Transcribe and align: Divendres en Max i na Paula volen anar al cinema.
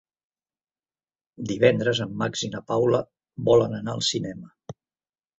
Divendres 1.51 2.01
en 2.05 2.15
Max 2.21 2.45
i 2.47 2.49
na 2.55 2.61
Paula 2.71 3.01
volen 3.51 3.75
anar 3.81 3.93
al 3.99 4.01
cinema. 4.09 4.75